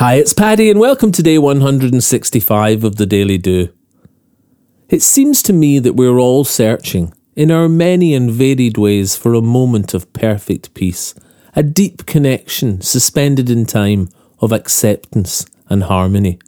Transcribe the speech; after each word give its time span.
Hi, 0.00 0.14
it's 0.14 0.32
Paddy, 0.32 0.70
and 0.70 0.80
welcome 0.80 1.12
to 1.12 1.22
day 1.22 1.36
165 1.36 2.84
of 2.84 2.96
the 2.96 3.04
Daily 3.04 3.36
Do. 3.36 3.68
It 4.88 5.02
seems 5.02 5.42
to 5.42 5.52
me 5.52 5.78
that 5.78 5.92
we're 5.92 6.18
all 6.18 6.42
searching, 6.42 7.12
in 7.36 7.50
our 7.50 7.68
many 7.68 8.14
and 8.14 8.30
varied 8.30 8.78
ways, 8.78 9.14
for 9.14 9.34
a 9.34 9.42
moment 9.42 9.92
of 9.92 10.10
perfect 10.14 10.72
peace, 10.72 11.14
a 11.54 11.62
deep 11.62 12.06
connection 12.06 12.80
suspended 12.80 13.50
in 13.50 13.66
time 13.66 14.08
of 14.38 14.52
acceptance 14.52 15.44
and 15.68 15.82
harmony. 15.82 16.38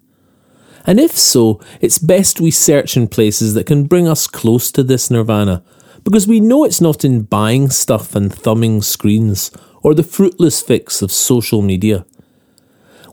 And 0.87 0.99
if 0.99 1.11
so, 1.11 1.61
it's 1.83 1.99
best 1.99 2.41
we 2.41 2.51
search 2.51 2.97
in 2.97 3.07
places 3.07 3.53
that 3.53 3.67
can 3.67 3.85
bring 3.85 4.09
us 4.09 4.27
close 4.27 4.73
to 4.73 4.83
this 4.83 5.11
nirvana, 5.11 5.63
because 6.05 6.27
we 6.27 6.41
know 6.41 6.65
it's 6.65 6.81
not 6.81 7.05
in 7.05 7.25
buying 7.25 7.69
stuff 7.69 8.15
and 8.15 8.33
thumbing 8.33 8.81
screens 8.81 9.51
or 9.83 9.93
the 9.93 10.03
fruitless 10.03 10.63
fix 10.63 11.03
of 11.03 11.13
social 11.13 11.61
media. 11.61 12.07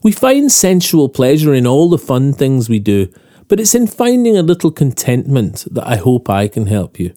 We 0.02 0.12
find 0.12 0.52
sensual 0.52 1.10
pleasure 1.10 1.54
in 1.54 1.68
all 1.68 1.90
the 1.90 1.98
fun 1.98 2.34
things 2.34 2.70
we 2.70 2.80
do, 2.80 3.12
but 3.48 3.60
it's 3.60 3.76
in 3.76 3.88
finding 3.88 4.38
a 4.38 4.44
little 4.44 4.72
contentment 4.72 5.66
that 5.72 5.88
I 5.88 5.98
hope 5.98 6.30
I 6.30 6.48
can 6.48 6.68
help 6.68 7.00
you. 7.00 7.14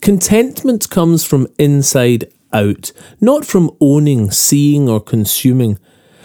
Contentment 0.00 0.90
comes 0.90 1.24
from 1.24 1.48
inside 1.58 2.30
out, 2.52 2.92
not 3.20 3.44
from 3.44 3.70
owning, 3.80 4.30
seeing, 4.30 4.88
or 4.88 5.00
consuming. 5.00 5.78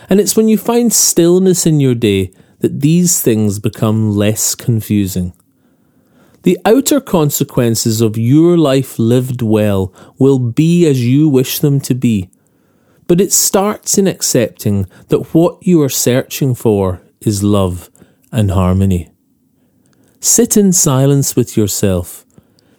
And 0.09 0.19
it's 0.19 0.35
when 0.35 0.47
you 0.47 0.57
find 0.57 0.91
stillness 0.91 1.65
in 1.65 1.79
your 1.79 1.95
day 1.95 2.31
that 2.59 2.81
these 2.81 3.21
things 3.21 3.59
become 3.59 4.15
less 4.15 4.55
confusing. 4.55 5.33
The 6.43 6.57
outer 6.65 6.99
consequences 6.99 8.01
of 8.01 8.17
your 8.17 8.57
life 8.57 8.99
lived 8.99 9.41
well 9.41 9.93
will 10.17 10.39
be 10.39 10.85
as 10.85 11.03
you 11.03 11.29
wish 11.29 11.59
them 11.59 11.79
to 11.81 11.95
be. 11.95 12.29
But 13.07 13.21
it 13.21 13.31
starts 13.31 13.97
in 13.97 14.07
accepting 14.07 14.87
that 15.09 15.33
what 15.33 15.65
you 15.65 15.81
are 15.81 15.89
searching 15.89 16.55
for 16.55 17.01
is 17.21 17.43
love 17.43 17.89
and 18.31 18.51
harmony. 18.51 19.11
Sit 20.19 20.55
in 20.55 20.71
silence 20.71 21.35
with 21.35 21.57
yourself. 21.57 22.25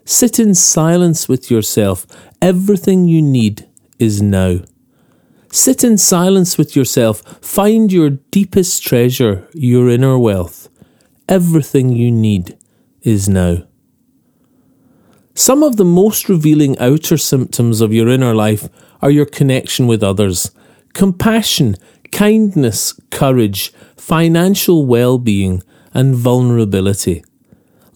Sit 0.04 0.38
in 0.38 0.54
silence 0.54 1.28
with 1.28 1.50
yourself. 1.50 2.06
Everything 2.40 3.06
you 3.06 3.22
need 3.22 3.68
is 3.98 4.22
now. 4.22 4.60
Sit 5.50 5.84
in 5.84 5.98
silence 5.98 6.58
with 6.58 6.74
yourself. 6.74 7.22
Find 7.40 7.92
your 7.92 8.10
deepest 8.10 8.82
treasure, 8.82 9.48
your 9.54 9.88
inner 9.88 10.18
wealth. 10.18 10.68
Everything 11.28 11.90
you 11.90 12.10
need 12.10 12.58
is 13.02 13.28
now. 13.28 13.64
Some 15.36 15.64
of 15.64 15.76
the 15.76 15.84
most 15.84 16.28
revealing 16.28 16.78
outer 16.78 17.16
symptoms 17.16 17.80
of 17.80 17.92
your 17.92 18.08
inner 18.08 18.36
life 18.36 18.68
are 19.02 19.10
your 19.10 19.26
connection 19.26 19.88
with 19.88 20.00
others, 20.00 20.52
compassion, 20.92 21.74
kindness, 22.12 22.94
courage, 23.10 23.72
financial 23.96 24.86
well 24.86 25.18
being, 25.18 25.60
and 25.92 26.14
vulnerability. 26.14 27.24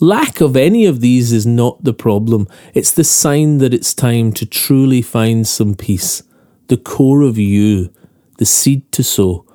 Lack 0.00 0.40
of 0.40 0.56
any 0.56 0.84
of 0.84 1.00
these 1.00 1.32
is 1.32 1.46
not 1.46 1.84
the 1.84 1.92
problem, 1.92 2.48
it's 2.74 2.90
the 2.90 3.04
sign 3.04 3.58
that 3.58 3.72
it's 3.72 3.94
time 3.94 4.32
to 4.32 4.44
truly 4.44 5.00
find 5.00 5.46
some 5.46 5.76
peace, 5.76 6.24
the 6.66 6.76
core 6.76 7.22
of 7.22 7.38
you, 7.38 7.92
the 8.38 8.46
seed 8.46 8.90
to 8.90 9.04
sow. 9.04 9.46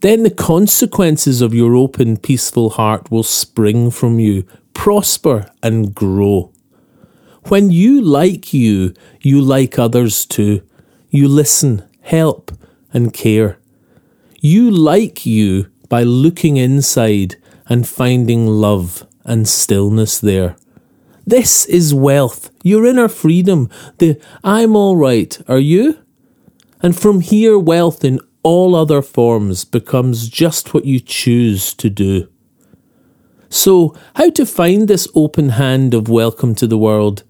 Then 0.00 0.22
the 0.22 0.30
consequences 0.30 1.42
of 1.42 1.52
your 1.52 1.76
open, 1.76 2.16
peaceful 2.16 2.70
heart 2.70 3.10
will 3.10 3.22
spring 3.22 3.90
from 3.90 4.18
you, 4.18 4.46
prosper, 4.72 5.50
and 5.62 5.94
grow. 5.94 6.50
When 7.48 7.70
you 7.70 8.00
like 8.00 8.54
you, 8.54 8.94
you 9.20 9.40
like 9.40 9.78
others 9.78 10.24
too. 10.24 10.62
You 11.10 11.28
listen, 11.28 11.82
help, 12.00 12.52
and 12.92 13.12
care. 13.12 13.58
You 14.40 14.70
like 14.70 15.26
you 15.26 15.70
by 15.88 16.04
looking 16.04 16.56
inside 16.56 17.36
and 17.68 17.86
finding 17.86 18.46
love 18.46 19.06
and 19.24 19.48
stillness 19.48 20.18
there. 20.20 20.56
This 21.26 21.66
is 21.66 21.94
wealth, 21.94 22.50
your 22.62 22.86
inner 22.86 23.08
freedom, 23.08 23.68
the 23.98 24.20
I'm 24.42 24.74
all 24.74 24.96
right, 24.96 25.38
are 25.48 25.58
you? 25.58 25.98
And 26.80 26.98
from 26.98 27.20
here, 27.20 27.58
wealth 27.58 28.04
in 28.04 28.20
all 28.42 28.74
other 28.74 29.02
forms 29.02 29.64
becomes 29.64 30.28
just 30.28 30.74
what 30.74 30.84
you 30.84 30.98
choose 30.98 31.74
to 31.74 31.88
do. 31.88 32.28
So, 33.48 33.94
how 34.16 34.30
to 34.30 34.46
find 34.46 34.88
this 34.88 35.06
open 35.14 35.50
hand 35.50 35.94
of 35.94 36.08
welcome 36.08 36.54
to 36.56 36.66
the 36.66 36.78
world? 36.78 37.22